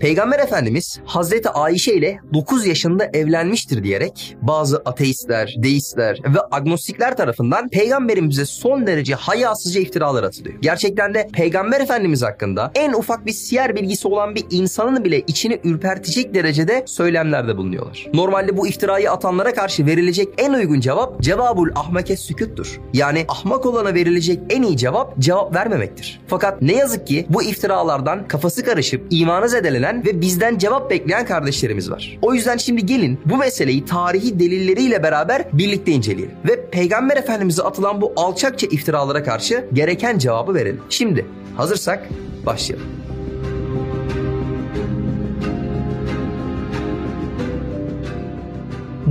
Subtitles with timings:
[0.00, 7.68] Peygamber Efendimiz Hazreti Ayşe ile 9 yaşında evlenmiştir diyerek bazı ateistler, deistler ve agnostikler tarafından
[7.68, 10.54] peygamberimize son derece hayasızca iftiralar atılıyor.
[10.60, 15.60] Gerçekten de Peygamber Efendimiz hakkında en ufak bir siyer bilgisi olan bir insanın bile içini
[15.64, 18.06] ürpertecek derecede söylemlerde bulunuyorlar.
[18.14, 22.80] Normalde bu iftirayı atanlara karşı verilecek en uygun cevap cevabul ahmake süküttür.
[22.92, 26.20] Yani ahmak olana verilecek en iyi cevap cevap vermemektir.
[26.26, 31.90] Fakat ne yazık ki bu iftiralardan kafası karışıp imanı zedelenen ve bizden cevap bekleyen kardeşlerimiz
[31.90, 32.18] var.
[32.22, 36.34] O yüzden şimdi gelin bu meseleyi tarihi delilleriyle beraber birlikte inceleyelim.
[36.48, 40.80] Ve Peygamber Efendimiz'e atılan bu alçakça iftiralara karşı gereken cevabı verelim.
[40.90, 42.08] Şimdi hazırsak
[42.46, 42.95] başlayalım.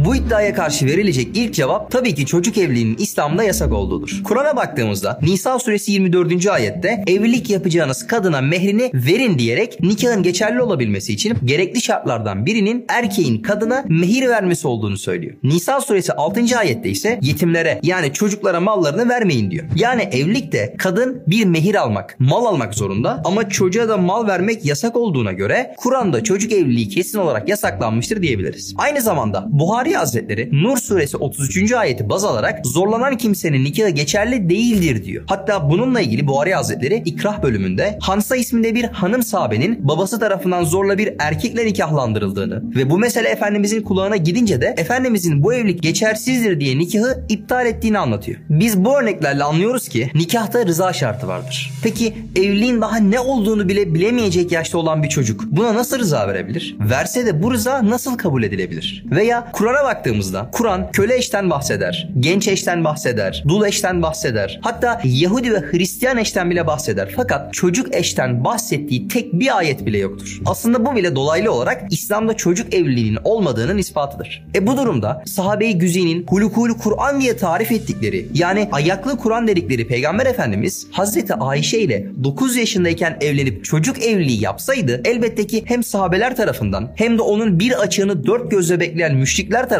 [0.05, 4.21] Bu iddiaya karşı verilecek ilk cevap tabii ki çocuk evliliğinin İslam'da yasak olduğudur.
[4.23, 6.47] Kur'an'a baktığımızda Nisa suresi 24.
[6.47, 13.41] ayette evlilik yapacağınız kadına mehrini verin diyerek nikahın geçerli olabilmesi için gerekli şartlardan birinin erkeğin
[13.41, 15.35] kadına mehir vermesi olduğunu söylüyor.
[15.43, 16.57] Nisa suresi 6.
[16.57, 19.65] ayette ise yetimlere yani çocuklara mallarını vermeyin diyor.
[19.75, 24.95] Yani evlilikte kadın bir mehir almak, mal almak zorunda ama çocuğa da mal vermek yasak
[24.95, 28.73] olduğuna göre Kur'an'da çocuk evliliği kesin olarak yasaklanmıştır diyebiliriz.
[28.77, 31.71] Aynı zamanda Buhari Hazretleri Nur suresi 33.
[31.71, 35.23] ayeti baz alarak zorlanan kimsenin nikahı geçerli değildir diyor.
[35.27, 40.97] Hatta bununla ilgili Buhari Hazretleri ikrah bölümünde Hansa isminde bir hanım sahabenin babası tarafından zorla
[40.97, 46.77] bir erkekle nikahlandırıldığını ve bu mesele Efendimizin kulağına gidince de Efendimizin bu evlilik geçersizdir diye
[46.77, 48.37] nikahı iptal ettiğini anlatıyor.
[48.49, 51.71] Biz bu örneklerle anlıyoruz ki nikahta rıza şartı vardır.
[51.83, 56.75] Peki evliliğin daha ne olduğunu bile bilemeyecek yaşta olan bir çocuk buna nasıl rıza verebilir?
[56.79, 59.05] Verse de bu rıza nasıl kabul edilebilir?
[59.11, 64.59] Veya Kur'an'a baktığımızda Kur'an köle eşten bahseder, genç eşten bahseder, dul eşten bahseder.
[64.63, 67.13] Hatta Yahudi ve Hristiyan eşten bile bahseder.
[67.15, 70.39] Fakat çocuk eşten bahsettiği tek bir ayet bile yoktur.
[70.45, 74.45] Aslında bu bile dolaylı olarak İslam'da çocuk evliliğinin olmadığının ispatıdır.
[74.55, 80.25] E bu durumda sahabe-i güzinin hulukul Kur'an diye tarif ettikleri yani ayaklı Kur'an dedikleri Peygamber
[80.25, 86.91] Efendimiz Hazreti Ayşe ile 9 yaşındayken evlenip çocuk evliliği yapsaydı elbette ki hem sahabeler tarafından
[86.95, 89.74] hem de onun bir açığını dört gözle bekleyen müşrikler tarafından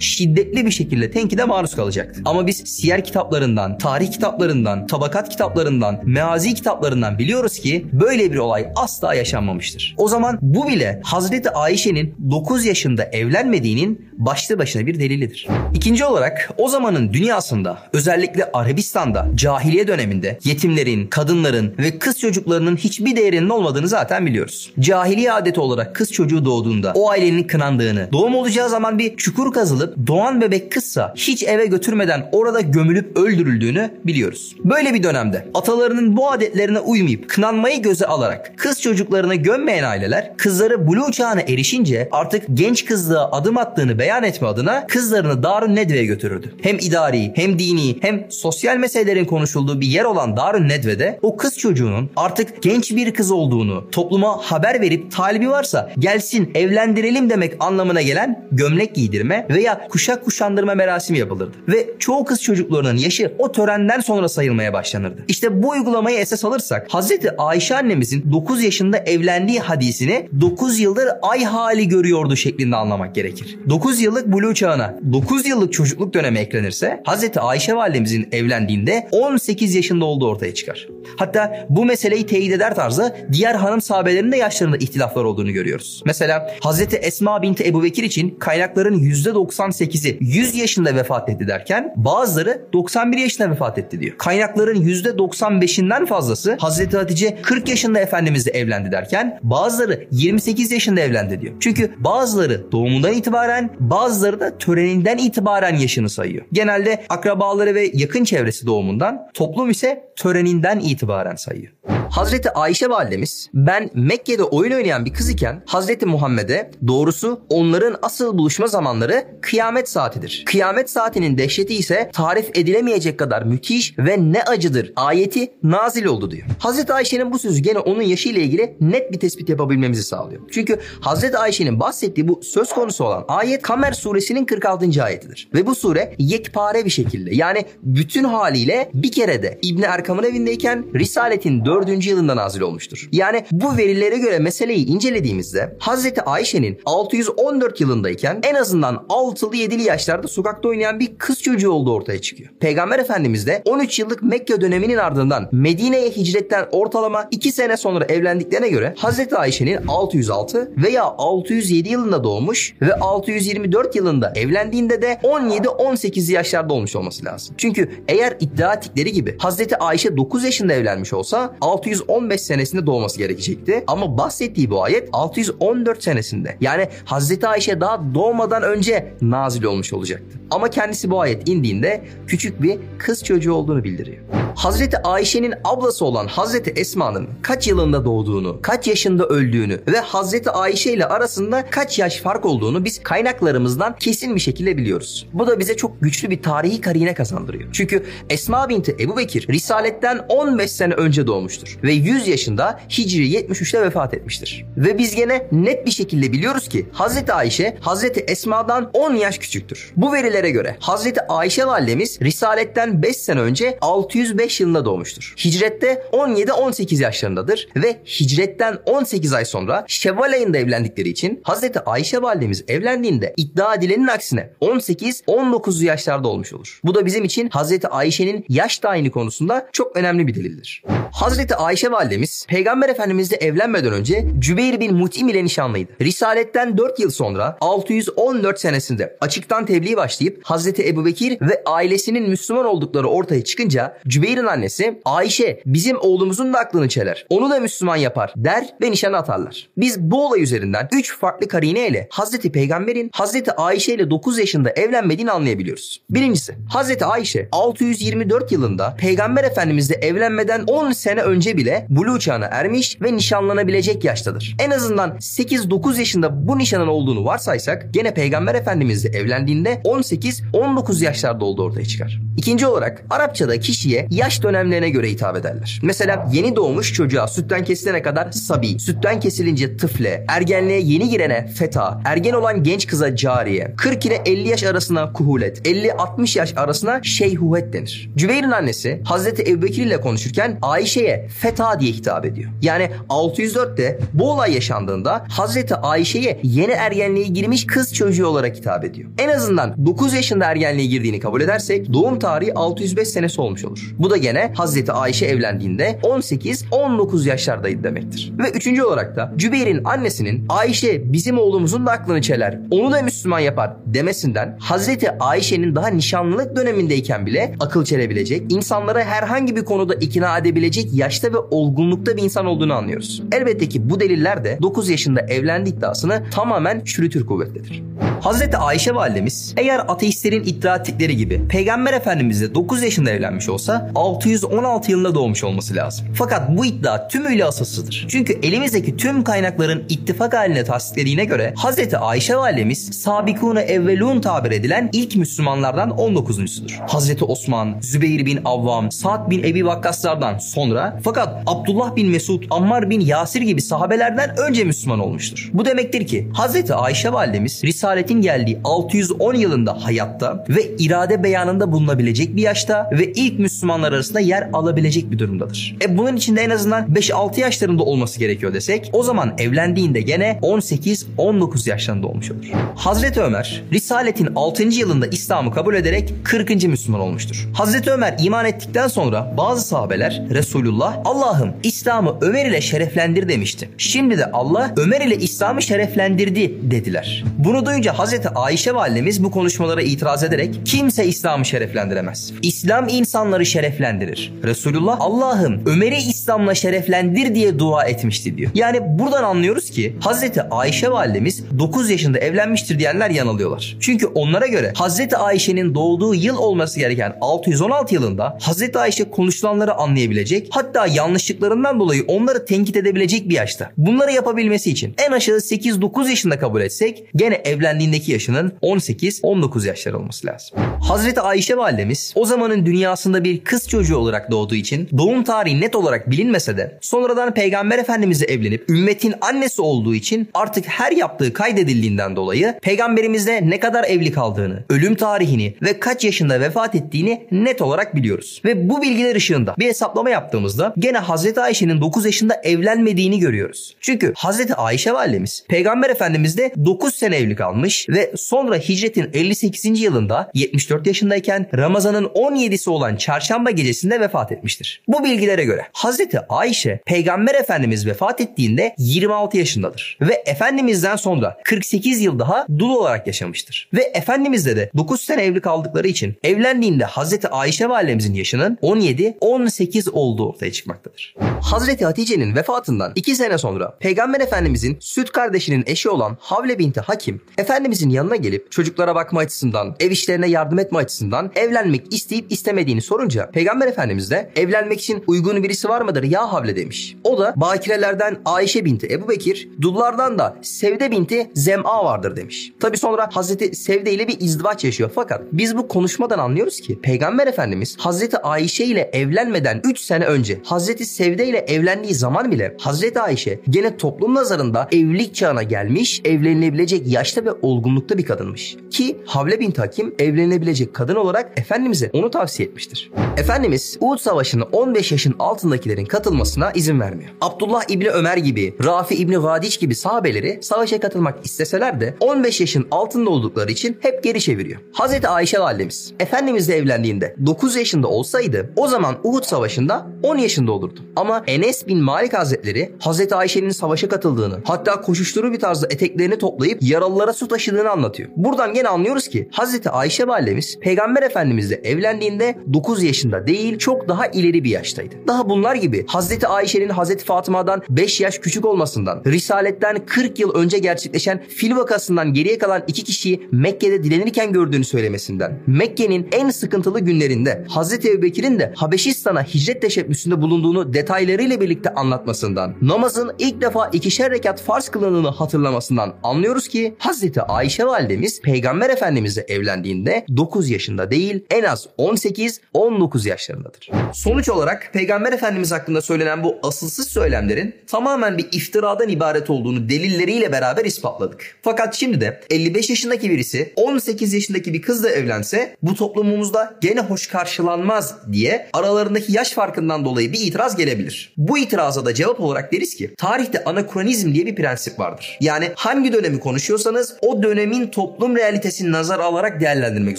[0.00, 2.22] şiddetli bir şekilde tenkide maruz kalacaktı.
[2.24, 8.68] Ama biz siyer kitaplarından, tarih kitaplarından, tabakat kitaplarından, meazi kitaplarından biliyoruz ki böyle bir olay
[8.76, 9.94] asla yaşanmamıştır.
[9.98, 15.48] O zaman bu bile Hazreti Ayşe'nin 9 yaşında evlenmediğinin başlı başına bir delilidir.
[15.74, 23.16] İkinci olarak o zamanın dünyasında özellikle Arabistan'da cahiliye döneminde yetimlerin, kadınların ve kız çocuklarının hiçbir
[23.16, 24.72] değerinin olmadığını zaten biliyoruz.
[24.80, 30.06] Cahiliye adeti olarak kız çocuğu doğduğunda o ailenin kınandığını, doğum olacağı zaman bir çukur kazılıp
[30.06, 34.56] doğan bebek kızsa hiç eve götürmeden orada gömülüp öldürüldüğünü biliyoruz.
[34.64, 40.86] Böyle bir dönemde atalarının bu adetlerine uymayıp kınanmayı göze alarak kız çocuklarını gömmeyen aileler kızları
[40.86, 46.54] buluğ çağına erişince artık genç kızlığa adım attığını beyan etme adına kızlarını Darun Nedve'ye götürürdü.
[46.62, 51.58] Hem idari hem dini hem sosyal meselelerin konuşulduğu bir yer olan Darun Nedve'de o kız
[51.58, 58.02] çocuğunun artık genç bir kız olduğunu topluma haber verip talibi varsa gelsin evlendirelim demek anlamına
[58.02, 61.56] gelen gömlek giydirme veya kuşak kuşandırma merasimi yapılırdı.
[61.68, 65.24] Ve çoğu kız çocuklarının yaşı o törenden sonra sayılmaya başlanırdı.
[65.28, 71.44] İşte bu uygulamayı esas alırsak Hazreti Ayşe annemizin 9 yaşında evlendiği hadisini 9 yıldır ay
[71.44, 73.58] hali görüyordu şeklinde anlamak gerekir.
[73.68, 80.04] 9 yıllık buluğ çağına 9 yıllık çocukluk dönemi eklenirse Hazreti Ayşe validemizin evlendiğinde 18 yaşında
[80.04, 80.88] olduğu ortaya çıkar.
[81.16, 86.02] Hatta bu meseleyi teyit eder tarzda diğer hanım sahabelerin de yaşlarında ihtilaflar olduğunu görüyoruz.
[86.06, 92.66] Mesela Hazreti Esma binti Ebu Bekir için kaynakların %98'i 100 yaşında vefat etti derken bazıları
[92.72, 94.18] 91 yaşında vefat etti diyor.
[94.18, 97.98] Kaynakların %95'inden fazlası Hazreti Hatice 40 yaşında
[98.46, 101.54] Efendimizle evlendi derken bazıları 28 yaşında evlendi diyor.
[101.60, 106.44] Çünkü bazıları doğumundan itibaren bazıları da töreninden itibaren yaşını sayıyor.
[106.52, 111.72] Genelde akrabaları ve yakın çevresi doğumundan toplum ise töreninden itibaren sayıyor.
[112.12, 118.38] Hazreti Ayşe validemiz ben Mekke'de oyun oynayan bir kız iken Hazreti Muhammed'e doğrusu onların asıl
[118.38, 120.42] buluşma zamanları kıyamet saatidir.
[120.46, 126.46] Kıyamet saatinin dehşeti ise tarif edilemeyecek kadar müthiş ve ne acıdır ayeti nazil oldu diyor.
[126.58, 130.40] Hazreti Ayşe'nin bu sözü gene onun yaşıyla ilgili net bir tespit yapabilmemizi sağlıyor.
[130.50, 135.04] Çünkü Hazreti Ayşe'nin bahsettiği bu söz konusu olan ayet Kamer suresinin 46.
[135.04, 135.48] ayetidir.
[135.54, 140.84] Ve bu sure yekpare bir şekilde yani bütün haliyle bir kere de İbni Erkam'ın evindeyken
[140.94, 142.06] Risaletin 4 603.
[142.06, 143.08] yılında nazil olmuştur.
[143.12, 150.28] Yani bu verilere göre meseleyi incelediğimizde Hazreti Ayşe'nin 614 yılındayken en azından 6'lı 7'li yaşlarda
[150.28, 152.50] sokakta oynayan bir kız çocuğu olduğu ortaya çıkıyor.
[152.60, 158.68] Peygamber Efendimiz de 13 yıllık Mekke döneminin ardından Medine'ye hicretten ortalama 2 sene sonra evlendiklerine
[158.68, 166.74] göre Hazreti Ayşe'nin 606 veya 607 yılında doğmuş ve 624 yılında evlendiğinde de 17-18 yaşlarda
[166.74, 167.54] olmuş olması lazım.
[167.58, 171.56] Çünkü eğer iddia ettikleri gibi Hazreti Ayşe 9 yaşında evlenmiş olsa
[171.92, 173.84] 615 senesinde doğması gerekecekti.
[173.86, 176.56] Ama bahsettiği bu ayet 614 senesinde.
[176.60, 180.38] Yani Hazreti Ayşe daha doğmadan önce nazil olmuş olacaktı.
[180.50, 184.18] Ama kendisi bu ayet indiğinde küçük bir kız çocuğu olduğunu bildiriyor.
[184.54, 190.92] Hazreti Ayşe'nin ablası olan Hazreti Esma'nın kaç yılında doğduğunu, kaç yaşında öldüğünü ve Hazreti Ayşe
[190.92, 195.26] ile arasında kaç yaş fark olduğunu biz kaynaklarımızdan kesin bir şekilde biliyoruz.
[195.32, 197.68] Bu da bize çok güçlü bir tarihi karine kazandırıyor.
[197.72, 203.82] Çünkü Esma binti Ebu Bekir Risaletten 15 sene önce doğmuştur ve 100 yaşında Hicri 73'te
[203.82, 204.66] vefat etmiştir.
[204.76, 209.92] Ve biz gene net bir şekilde biliyoruz ki Hazreti Ayşe Hazreti Esma'dan 10 yaş küçüktür.
[209.96, 215.34] Bu verilere göre Hazreti Ayşe validemiz Risaletten 5 sene önce 605 yılında doğmuştur.
[215.44, 222.64] Hicrette 17-18 yaşlarındadır ve hicretten 18 ay sonra Şevval ayında evlendikleri için Hazreti Ayşe validemiz
[222.68, 226.80] evlendiğinde iddia edilenin aksine 18-19 yaşlarda olmuş olur.
[226.84, 230.82] Bu da bizim için Hazreti Ayşe'nin yaş tayini konusunda çok önemli bir delildir.
[231.12, 235.92] Hazreti Ayşe validemiz Peygamber Efendimizle evlenmeden önce Cübeyr bin Mut'im ile nişanlıydı.
[236.00, 243.08] Risaletten 4 yıl sonra 614 senesinde açıktan tebliğ başlayıp Hazreti Ebubekir ve ailesinin Müslüman oldukları
[243.08, 247.26] ortaya çıkınca Cübeyr'in annesi Ayşe bizim oğlumuzun da aklını çeler.
[247.30, 249.68] Onu da Müslüman yapar der ve nişana atarlar.
[249.76, 254.70] Biz bu olay üzerinden 3 farklı karine ile Hazreti Peygamber'in Hazreti Ayşe ile 9 yaşında
[254.70, 256.02] evlenmediğini anlayabiliyoruz.
[256.10, 262.98] Birincisi Hazreti Ayşe 624 yılında Peygamber Efendimizle evlenmeden 10 sene önce bile buluğ çağına ermiş
[263.02, 264.56] ve nişanlanabilecek yaştadır.
[264.58, 271.64] En azından 8-9 yaşında bu nişanın olduğunu varsaysak gene Peygamber Efendimizle evlendiğinde 18-19 yaşlarda olduğu
[271.64, 272.20] ortaya çıkar.
[272.36, 275.80] İkinci olarak Arapçada kişiye yaş dönemlerine göre hitap ederler.
[275.82, 282.00] Mesela yeni doğmuş çocuğa sütten kesilene kadar sabi, sütten kesilince tıfle, ergenliğe yeni girene feta,
[282.04, 287.72] ergen olan genç kıza cariye, 40 ile 50 yaş arasına kuhulet, 50-60 yaş arasına şeyhuhet
[287.72, 288.10] denir.
[288.16, 292.50] Cübeyr'in annesi Hazreti Ebubekir ile konuşurken Ayşe'ye feta diye hitap ediyor.
[292.62, 299.10] Yani 604'te bu olay yaşandığında Hazreti Ayşe'ye yeni ergenliğe girmiş kız çocuğu olarak hitap ediyor.
[299.18, 303.94] En azından 9 yaşında ergenliğe girdiğini kabul edersek doğum tarihi 605 senesi olmuş olur.
[303.98, 308.32] Bu da gene Hazreti Ayşe evlendiğinde 18-19 yaşlardaydı demektir.
[308.38, 313.40] Ve üçüncü olarak da Cübeyr'in annesinin Ayşe bizim oğlumuzun da aklını çeler, onu da Müslüman
[313.40, 320.38] yapar demesinden Hazreti Ayşe'nin daha nişanlılık dönemindeyken bile akıl çelebilecek, insanlara herhangi bir konuda ikna
[320.38, 323.22] edebilecek yaşta ve olgunlukta bir insan olduğunu anlıyoruz.
[323.32, 327.82] Elbette ki bu deliller de 9 yaşında evlendi iddiasını tamamen çürütür kuvvetlidir.
[328.22, 334.90] Hazreti Ayşe validemiz eğer ateistlerin iddia ettikleri gibi Peygamber Efendimizle 9 yaşında evlenmiş olsa 616
[334.90, 336.06] yılında doğmuş olması lazım.
[336.14, 338.06] Fakat bu iddia tümüyle asılsızdır.
[338.08, 344.90] Çünkü elimizdeki tüm kaynakların ittifak haline tasdiklediğine göre Hazreti Ayşe validemiz Sabikune evvelun tabir edilen
[344.92, 346.86] ilk Müslümanlardan 19'uncusudur.
[346.88, 352.90] Hazreti Osman, Zübeyir bin Avvam, Sa'd bin Ebi Vakkaslardan sonra fakat Abdullah bin Mesud, Ammar
[352.90, 355.50] bin Yasir gibi sahabelerden önce Müslüman olmuştur.
[355.52, 357.64] Bu demektir ki Hazreti Ayşe validemiz
[358.12, 364.20] Risaletin geldiği 610 yılında hayatta ve irade beyanında bulunabilecek bir yaşta ve ilk Müslümanlar arasında
[364.20, 365.76] yer alabilecek bir durumdadır.
[365.82, 371.68] E bunun içinde en azından 5-6 yaşlarında olması gerekiyor desek o zaman evlendiğinde gene 18-19
[371.68, 372.50] yaşlarında olmuş olur.
[372.74, 374.62] Hazreti Ömer Risaletin 6.
[374.62, 376.64] yılında İslam'ı kabul ederek 40.
[376.64, 377.48] Müslüman olmuştur.
[377.54, 383.68] Hazreti Ömer iman ettikten sonra bazı sahabeler Resulullah Allah'ım İslam'ı Ömer ile şereflendir demişti.
[383.78, 387.24] Şimdi de Allah Ömer ile İslam'ı şereflendirdi dediler.
[387.38, 392.32] Bunu duyunca Hazreti Ayşe validemiz bu konuşmalara itiraz ederek kimse İslam'ı şereflendiremez.
[392.42, 394.32] İslam insanları şereflendirir.
[394.44, 398.50] Resulullah Allah'ım Ömer'i İslam'la şereflendir diye dua etmişti diyor.
[398.54, 403.76] Yani buradan anlıyoruz ki Hazreti Ayşe validemiz 9 yaşında evlenmiştir diyenler yanılıyorlar.
[403.80, 410.48] Çünkü onlara göre Hazreti Ayşe'nin doğduğu yıl olması gereken 616 yılında Hazreti Ayşe konuşulanları anlayabilecek
[410.50, 413.70] hatta yanlışlıklarından dolayı onları tenkit edebilecek bir yaşta.
[413.76, 419.98] Bunları yapabilmesi için en aşağı 8-9 yaşında kabul etsek gene evlendiğinde evliliğindeki yaşının 18-19 yaşları
[419.98, 420.58] olması lazım.
[420.88, 425.76] Hazreti Ayşe validemiz o zamanın dünyasında bir kız çocuğu olarak doğduğu için doğum tarihi net
[425.76, 432.16] olarak bilinmese de sonradan Peygamber Efendimiz'e evlenip ümmetin annesi olduğu için artık her yaptığı kaydedildiğinden
[432.16, 437.96] dolayı peygamberimizle ne kadar evli kaldığını, ölüm tarihini ve kaç yaşında vefat ettiğini net olarak
[437.96, 438.42] biliyoruz.
[438.44, 443.76] Ve bu bilgiler ışığında bir hesaplama yaptığımızda gene Hazreti Ayşe'nin 9 yaşında evlenmediğini görüyoruz.
[443.80, 449.80] Çünkü Hazreti Ayşe validemiz Peygamber Efendimiz'de 9 sene evli kalmış ve sonra hicretin 58.
[449.80, 454.82] yılında 74 yaşındayken Ramazan'ın 17'si olan çarşamba gecesinde vefat etmiştir.
[454.88, 462.00] Bu bilgilere göre Hazreti Ayşe Peygamber Efendimiz vefat ettiğinde 26 yaşındadır ve Efendimiz'den sonra 48
[462.00, 463.68] yıl daha dul olarak yaşamıştır.
[463.74, 470.28] Ve Efendimiz'de de 9 sene evli kaldıkları için evlendiğinde Hazreti Ayşe validemizin yaşının 17-18 olduğu
[470.28, 471.14] ortaya çıkmaktadır.
[471.42, 477.20] Hazreti Hatice'nin vefatından 2 sene sonra Peygamber Efendimizin süt kardeşinin eşi olan Havle binti Hakim
[477.62, 483.30] Efendimizin yanına gelip çocuklara bakma açısından, ev işlerine yardım etme açısından evlenmek isteyip istemediğini sorunca
[483.30, 486.96] Peygamber Efendimiz de evlenmek için uygun birisi var mıdır ya Havle demiş.
[487.04, 492.52] O da bakirelerden Ayşe binti Ebu Bekir, dullardan da Sevde binti Zem'a vardır demiş.
[492.60, 497.26] Tabi sonra Hazreti Sevde ile bir izdivaç yaşıyor fakat biz bu konuşmadan anlıyoruz ki Peygamber
[497.26, 503.00] Efendimiz Hazreti Ayşe ile evlenmeden 3 sene önce Hazreti Sevde ile evlendiği zaman bile Hazreti
[503.00, 508.56] Ayşe gene toplum nazarında evlilik çağına gelmiş, evlenilebilecek yaşta ve olgunlukta bir kadınmış.
[508.70, 512.90] Ki Havle bin Hakim evlenilebilecek kadın olarak Efendimiz'e onu tavsiye etmiştir.
[513.16, 517.10] Efendimiz Uhud Savaşı'na 15 yaşın altındakilerin katılmasına izin vermiyor.
[517.20, 522.66] Abdullah İbni Ömer gibi, Rafi İbni Gadiç gibi sahabeleri savaşa katılmak isteseler de 15 yaşın
[522.70, 524.60] altında oldukları için hep geri çeviriyor.
[524.72, 530.80] Hazreti Ayşe validemiz Efendimizle evlendiğinde 9 yaşında olsaydı o zaman Uhud Savaşı'nda 10 yaşında olurdu.
[530.96, 536.62] Ama Enes bin Malik Hazretleri Hazreti Ayşe'nin savaşa katıldığını hatta koşuşturu bir tarzda eteklerini toplayıp
[536.62, 538.08] yaralılara su taşıdığını anlatıyor.
[538.16, 544.06] Buradan gene anlıyoruz ki Hazreti Ayşe validemiz Peygamber Efendimizle evlendiğinde 9 yaşında değil çok daha
[544.06, 544.94] ileri bir yaştaydı.
[545.06, 550.58] Daha bunlar gibi Hazreti Ayşe'nin Hazreti Fatıma'dan 5 yaş küçük olmasından, Risaletten 40 yıl önce
[550.58, 557.44] gerçekleşen fil vakasından geriye kalan iki kişiyi Mekke'de dilenirken gördüğünü söylemesinden, Mekke'nin en sıkıntılı günlerinde
[557.48, 564.42] Hazreti Ebubekir'in de Habeşistan'a hicret teşebbüsünde bulunduğunu detaylarıyla birlikte anlatmasından, namazın ilk defa ikişer rekat
[564.42, 571.42] farz kılındığını hatırlamasından anlıyoruz ki Hazreti Ayşe validemiz Peygamber Efendimizle evlendiğinde 9 yaşında değil en
[571.42, 573.70] az 18-19 yaşlarındadır.
[573.92, 580.32] Sonuç olarak Peygamber Efendimiz hakkında söylenen bu asılsız söylemlerin tamamen bir iftiradan ibaret olduğunu delilleriyle
[580.32, 581.36] beraber ispatladık.
[581.42, 587.06] Fakat şimdi de 55 yaşındaki birisi 18 yaşındaki bir kızla evlense bu toplumumuzda gene hoş
[587.06, 591.14] karşılanmaz diye aralarındaki yaş farkından dolayı bir itiraz gelebilir.
[591.16, 595.18] Bu itiraza da cevap olarak deriz ki tarihte anakronizm diye bir prensip vardır.
[595.20, 599.98] Yani hangi dönemi konuşuyorsanız o dönemin toplum realitesini nazar alarak değerlendirmek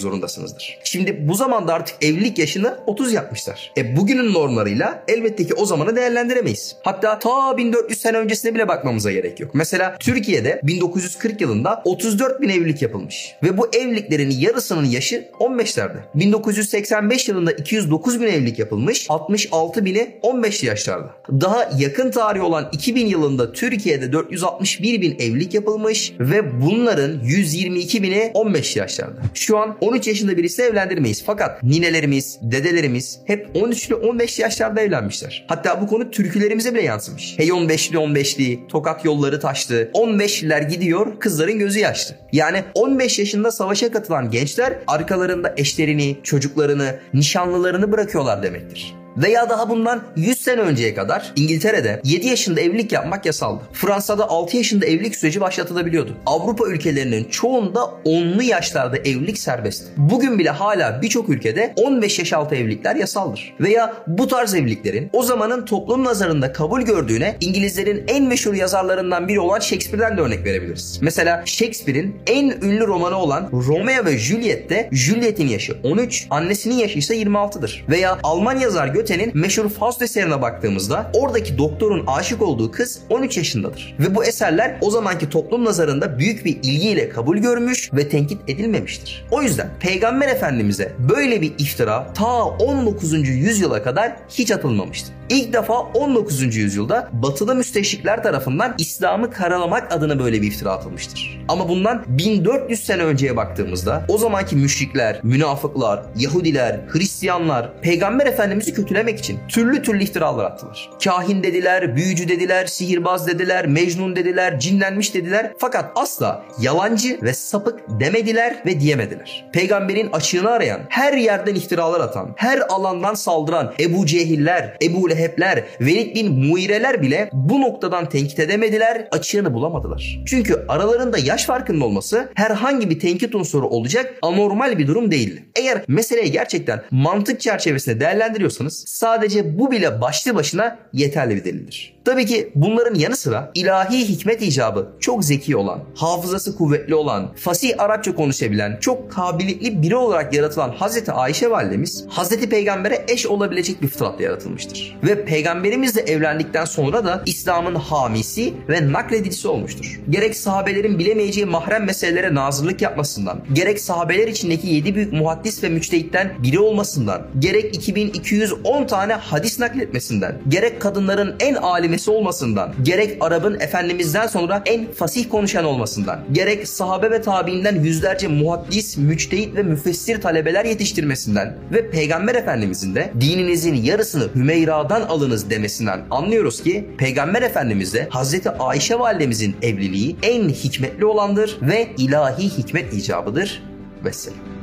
[0.00, 0.78] zorundasınızdır.
[0.84, 3.72] Şimdi bu zamanda artık evlilik yaşını 30 yapmışlar.
[3.76, 6.76] E bugünün normlarıyla elbette ki o zamanı değerlendiremeyiz.
[6.82, 9.50] Hatta ta 1400 sene öncesine bile bakmamıza gerek yok.
[9.54, 13.34] Mesela Türkiye'de 1940 yılında 34 bin evlilik yapılmış.
[13.42, 15.96] Ve bu evliliklerin yarısının yaşı 15'lerde.
[16.14, 19.06] 1985 yılında 209 bin evlilik yapılmış.
[19.08, 21.10] 66 bini 15 yaşlarda.
[21.30, 28.30] Daha yakın tarihi olan 2000 yılında Türkiye'de 461 bin evlilik yapılmış ve bunların 122 bini
[28.34, 29.20] 15 yaşlarda.
[29.34, 31.24] Şu an 13 yaşında birisi evlendirmeyiz.
[31.26, 35.44] Fakat ninelerimiz, dedelerimiz hep 13'lü 15 yaşlarda evlenmişler.
[35.48, 37.34] Hatta bu konu türkülerimize bile yansımış.
[37.36, 39.90] Hey 15'li 15'li, tokat yolları taştı.
[39.94, 42.14] 15'liler gidiyor, kızların gözü yaşlı.
[42.32, 49.03] Yani 15 yaşında savaşa katılan gençler arkalarında eşlerini, çocuklarını, nişanlılarını bırakıyorlar demektir.
[49.16, 53.62] Veya daha bundan 100 sene önceye kadar İngiltere'de 7 yaşında evlilik yapmak yasaldı.
[53.72, 56.16] Fransa'da 6 yaşında evlilik süreci başlatılabiliyordu.
[56.26, 59.84] Avrupa ülkelerinin çoğunda 10'lu yaşlarda evlilik serbest.
[59.96, 63.54] Bugün bile hala birçok ülkede 15 yaş altı evlilikler yasaldır.
[63.60, 69.40] Veya bu tarz evliliklerin o zamanın toplum nazarında kabul gördüğüne İngilizlerin en meşhur yazarlarından biri
[69.40, 70.98] olan Shakespeare'den de örnek verebiliriz.
[71.02, 77.22] Mesela Shakespeare'in en ünlü romanı olan Romeo ve Juliet'te Juliet'in yaşı 13, annesinin yaşı ise
[77.22, 77.84] 26'dır.
[77.88, 83.96] Veya Alman yazar Goethe'nin meşhur Faust eserine baktığımızda oradaki doktorun aşık olduğu kız 13 yaşındadır.
[84.00, 89.26] Ve bu eserler o zamanki toplum nazarında büyük bir ilgiyle kabul görmüş ve tenkit edilmemiştir.
[89.30, 93.28] O yüzden Peygamber Efendimiz'e böyle bir iftira ta 19.
[93.28, 95.12] yüzyıla kadar hiç atılmamıştı.
[95.28, 96.56] İlk defa 19.
[96.56, 101.40] yüzyılda batılı müsteşrikler tarafından İslam'ı karalamak adına böyle bir iftira atılmıştır.
[101.48, 109.18] Ama bundan 1400 sene önceye baktığımızda o zamanki müşrikler, münafıklar, Yahudiler, Hristiyanlar Peygamber Efendimiz'i kötülemek
[109.18, 110.90] için türlü türlü iftiralar attılar.
[111.04, 115.52] Kahin dediler, büyücü dediler, sihirbaz dediler, mecnun dediler, cinlenmiş dediler.
[115.58, 119.50] Fakat asla yalancı ve sapık demediler ve diyemediler.
[119.52, 126.16] Peygamberin açığını arayan, her yerden iftiralar atan, her alandan saldıran Ebu Cehiller, Ebu Lehebler, Velid
[126.16, 130.20] bin Muireler bile bu noktadan tenkit edemediler, açığını bulamadılar.
[130.26, 135.40] Çünkü aralarında yaş farkının olması herhangi bir tenkit unsuru olacak anormal bir durum değil.
[135.56, 141.93] Eğer meseleyi gerçekten mantık çerçevesinde değerlendiriyorsanız sadece bu bile başlı başına yeterli bir delildir.
[142.04, 147.72] Tabii ki bunların yanı sıra ilahi hikmet icabı çok zeki olan, hafızası kuvvetli olan, fasih
[147.78, 153.88] Arapça konuşabilen, çok kabiliyetli biri olarak yaratılan Hazreti Ayşe validemiz Hazreti Peygamber'e eş olabilecek bir
[153.88, 154.96] fıtratla yaratılmıştır.
[155.02, 160.00] Ve peygamberimizle evlendikten sonra da İslam'ın hamisi ve nakledicisi olmuştur.
[160.10, 166.34] Gerek sahabelerin bilemeyeceği mahrem meselelere nazırlık yapmasından, gerek sahabeler içindeki yedi büyük muhaddis ve müçtehitten
[166.42, 171.54] biri olmasından, gerek 2210 tane hadis nakletmesinden, gerek kadınların en
[171.94, 178.28] alimesi olmasından, gerek Arap'ın Efendimiz'den sonra en fasih konuşan olmasından, gerek sahabe ve tabiinden yüzlerce
[178.28, 186.00] muhaddis, müçtehit ve müfessir talebeler yetiştirmesinden ve Peygamber Efendimizin de dininizin yarısını Hümeyra'dan alınız demesinden
[186.10, 193.62] anlıyoruz ki Peygamber Efendimizle Hazreti Ayşe validemizin evliliği en hikmetli olandır ve ilahi hikmet icabıdır.
[194.04, 194.53] Vesselam.